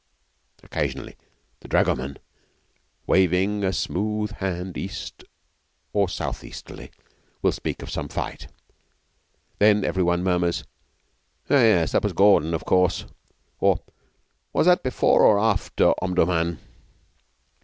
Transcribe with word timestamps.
Occasionally 0.63 1.15
the 1.59 1.67
dragoman, 1.67 2.17
waving 3.05 3.63
a 3.63 3.71
smooth 3.71 4.31
hand 4.31 4.75
east 4.75 5.23
or 5.93 6.09
south 6.09 6.43
easterly, 6.43 6.89
will 7.43 7.51
speak 7.51 7.83
of 7.83 7.91
some 7.91 8.07
fight. 8.09 8.47
Then 9.59 9.83
every 9.85 10.01
one 10.01 10.23
murmurs: 10.23 10.63
'Oh 11.51 11.53
yes. 11.61 11.91
That 11.91 12.01
was 12.01 12.13
Gordon, 12.13 12.55
of 12.55 12.65
course,' 12.65 13.05
or 13.59 13.79
'Was 14.53 14.65
that 14.65 14.81
before 14.81 15.21
or 15.21 15.37
after 15.37 15.93
Omdurman?' 16.03 16.57